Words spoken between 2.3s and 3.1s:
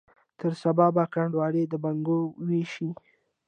ویشي